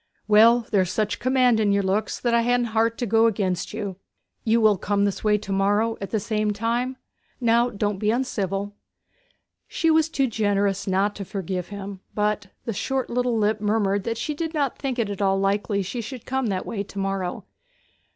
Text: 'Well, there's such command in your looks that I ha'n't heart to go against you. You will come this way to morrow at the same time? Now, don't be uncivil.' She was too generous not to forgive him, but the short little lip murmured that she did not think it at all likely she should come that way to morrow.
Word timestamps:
'Well, 0.27 0.65
there's 0.71 0.89
such 0.91 1.19
command 1.19 1.59
in 1.59 1.71
your 1.71 1.83
looks 1.83 2.19
that 2.19 2.33
I 2.33 2.41
ha'n't 2.41 2.69
heart 2.69 2.97
to 2.97 3.05
go 3.05 3.27
against 3.27 3.71
you. 3.71 3.97
You 4.43 4.59
will 4.59 4.79
come 4.79 5.05
this 5.05 5.23
way 5.23 5.37
to 5.37 5.51
morrow 5.51 5.95
at 6.01 6.09
the 6.09 6.19
same 6.19 6.53
time? 6.53 6.97
Now, 7.39 7.69
don't 7.69 7.99
be 7.99 8.09
uncivil.' 8.09 8.73
She 9.67 9.91
was 9.91 10.09
too 10.09 10.25
generous 10.25 10.87
not 10.87 11.15
to 11.17 11.23
forgive 11.23 11.67
him, 11.67 11.99
but 12.15 12.47
the 12.65 12.73
short 12.73 13.11
little 13.11 13.37
lip 13.37 13.61
murmured 13.61 14.03
that 14.05 14.17
she 14.17 14.33
did 14.33 14.55
not 14.55 14.75
think 14.79 14.97
it 14.97 15.11
at 15.11 15.21
all 15.21 15.39
likely 15.39 15.83
she 15.83 16.01
should 16.01 16.25
come 16.25 16.47
that 16.47 16.65
way 16.65 16.81
to 16.81 16.97
morrow. 16.97 17.45